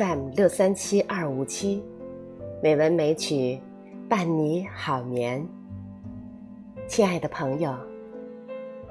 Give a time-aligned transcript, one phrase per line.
[0.00, 1.84] FM 六三七二五七，
[2.62, 3.60] 美文美曲
[4.08, 5.46] 伴你好眠。
[6.88, 7.76] 亲爱的朋友，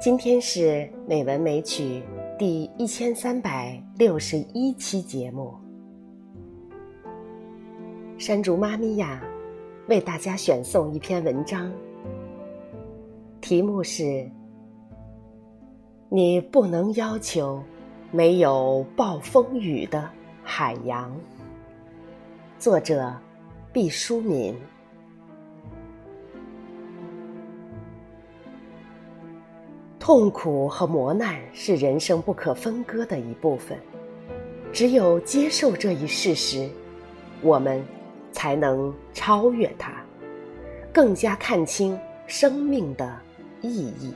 [0.00, 2.02] 今天是美文美曲
[2.36, 5.54] 第一千三百六十一期节目。
[8.18, 9.22] 山竹妈咪呀，
[9.86, 11.72] 为大家选送一篇文章，
[13.40, 14.28] 题目是：
[16.08, 17.62] 你不能要求
[18.10, 20.10] 没有暴风雨的。
[20.48, 21.12] 海洋，
[22.56, 23.12] 作者
[23.72, 24.54] 毕淑敏。
[29.98, 33.76] 痛苦和磨难是人生不可分割的一部分，
[34.72, 36.70] 只有接受这一事实，
[37.42, 37.84] 我们
[38.30, 40.00] 才能超越它，
[40.92, 43.20] 更加看清生命的
[43.62, 44.14] 意义。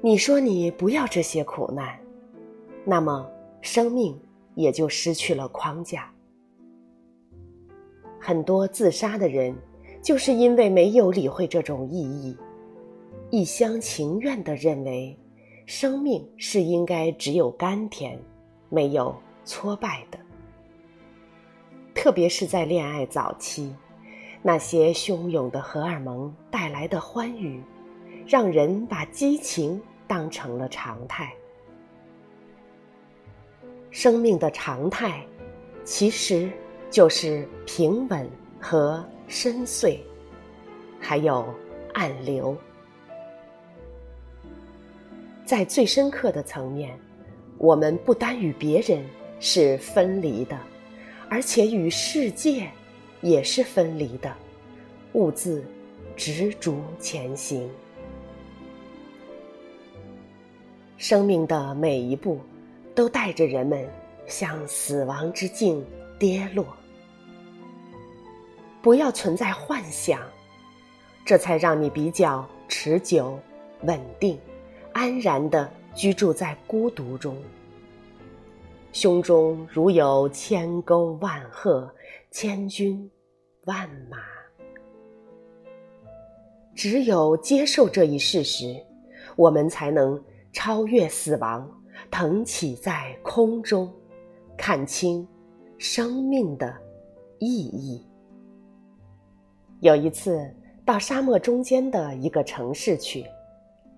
[0.00, 1.98] 你说你不要这些苦难。
[2.84, 4.18] 那么，生命
[4.54, 6.10] 也就失去了框架。
[8.18, 9.54] 很多自杀的人，
[10.02, 12.36] 就是因为没有理会这种意义，
[13.30, 15.16] 一厢情愿地认为，
[15.66, 18.18] 生命是应该只有甘甜，
[18.68, 19.14] 没有
[19.44, 20.18] 挫败的。
[21.94, 23.74] 特别是在恋爱早期，
[24.42, 27.62] 那些汹涌的荷尔蒙带来的欢愉，
[28.26, 31.32] 让人把激情当成了常态。
[33.90, 35.24] 生命的常态，
[35.84, 36.48] 其实
[36.90, 38.28] 就是平稳
[38.60, 39.98] 和深邃，
[41.00, 41.44] 还有
[41.92, 42.56] 暗流。
[45.44, 46.96] 在最深刻的层面，
[47.58, 49.04] 我们不单与别人
[49.40, 50.56] 是分离的，
[51.28, 52.70] 而且与世界
[53.20, 54.32] 也是分离的，
[55.14, 55.64] 兀自
[56.16, 57.68] 执着前行。
[60.96, 62.38] 生命的每一步。
[63.00, 63.88] 都带着人们
[64.26, 65.82] 向死亡之境
[66.18, 66.66] 跌落。
[68.82, 70.20] 不要存在幻想，
[71.24, 73.40] 这才让你比较持久、
[73.84, 74.38] 稳定、
[74.92, 77.34] 安然的居住在孤独中。
[78.92, 81.90] 胸中如有千沟万壑、
[82.30, 83.10] 千军
[83.64, 84.18] 万马。
[86.74, 88.76] 只有接受这一事实，
[89.36, 90.22] 我们才能
[90.52, 91.66] 超越死亡。
[92.10, 93.92] 腾起在空中，
[94.56, 95.26] 看清
[95.78, 96.72] 生命的
[97.38, 98.06] 意义。
[99.80, 103.24] 有一次到沙漠中间的一个城市去，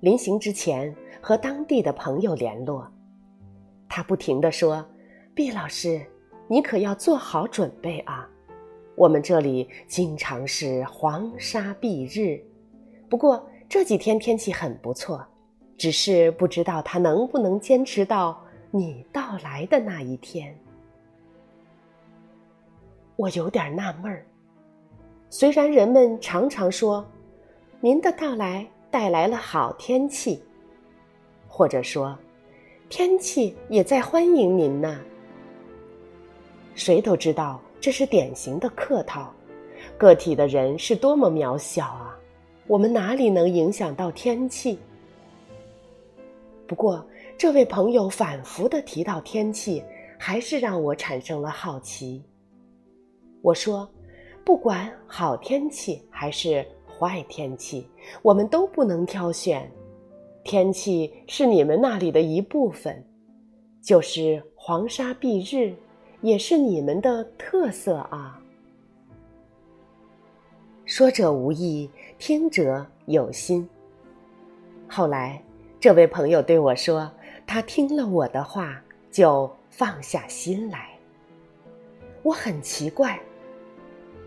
[0.00, 2.90] 临行之前和当地的朋友联络，
[3.88, 4.84] 他不停地说
[5.34, 6.04] ：“毕老师，
[6.48, 8.28] 你可要做好准备啊！
[8.96, 12.42] 我们这里经常是黄沙蔽日，
[13.08, 15.24] 不过这几天天气很不错。”
[15.78, 18.38] 只是不知道他能不能坚持到
[18.72, 20.54] 你到来的那一天。
[23.14, 24.26] 我有点纳闷儿。
[25.30, 27.06] 虽然人们常常说，
[27.80, 30.42] 您的到来带来了好天气，
[31.46, 32.18] 或者说，
[32.88, 34.98] 天气也在欢迎您呢。
[36.74, 39.32] 谁都知道这是典型的客套。
[39.96, 42.18] 个体的人是多么渺小啊！
[42.66, 44.78] 我们哪里能影响到天气？
[46.68, 47.02] 不过，
[47.38, 49.82] 这位朋友反复的提到天气，
[50.18, 52.22] 还是让我产生了好奇。
[53.40, 53.88] 我说
[54.44, 57.88] ：“不管好天气还是坏天气，
[58.20, 59.66] 我们都不能挑选。
[60.44, 63.02] 天气是你们那里的一部分，
[63.80, 65.74] 就是黄沙蔽日，
[66.20, 68.38] 也是你们的特色啊。”
[70.84, 73.66] 说者无意，听者有心。
[74.86, 75.42] 后来。
[75.80, 77.08] 这位朋友对我说
[77.46, 80.88] ：“他听了我的话，就放下心来。”
[82.24, 83.16] 我很奇怪，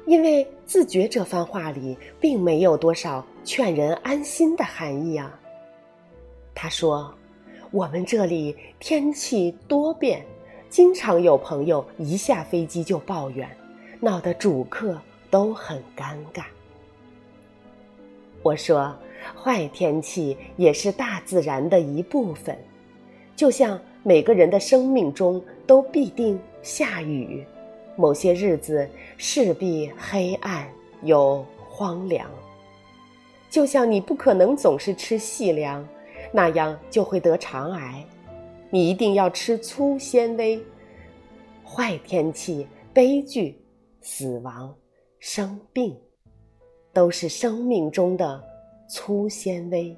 [0.06, 5.38] 因为自觉这番话里并没有多少劝人安心的含义啊。
[6.56, 7.14] 他说
[7.72, 10.26] ：“我们这里天气多变，
[10.70, 13.50] 经常有朋友一下飞机就抱怨，
[14.00, 14.98] 闹得主客
[15.30, 16.46] 都很尴尬。”
[18.42, 18.96] 我说。
[19.36, 22.58] 坏天气也是大自然的一部分，
[23.36, 27.46] 就像每个人的生命中都必定下雨，
[27.96, 28.88] 某些日子
[29.18, 30.68] 势必黑暗
[31.04, 32.30] 又荒凉。
[33.50, 35.88] 就像你不可能总是吃细粮，
[36.32, 38.06] 那样就会得肠癌。
[38.70, 40.62] 你一定要吃粗纤维。
[41.66, 43.62] 坏天气、悲剧、
[44.02, 44.74] 死亡、
[45.20, 45.98] 生病，
[46.92, 48.51] 都是生命中的。
[48.92, 49.98] 粗纤维，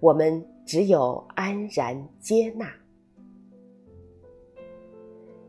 [0.00, 2.66] 我们只有安然接纳。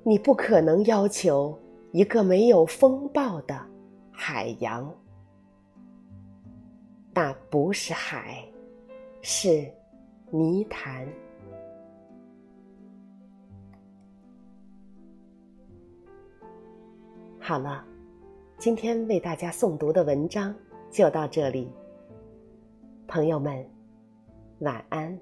[0.03, 1.57] 你不可能要求
[1.94, 3.57] 一个没有风暴的
[4.11, 4.94] 海洋。
[7.13, 8.44] 那不是海，
[9.21, 9.65] 是
[10.29, 11.07] 泥潭。
[17.39, 17.85] 好了，
[18.57, 20.53] 今天为大家诵读的文章
[20.91, 21.71] 就到这里。
[23.09, 23.65] 朋友们，
[24.59, 25.19] 晚安。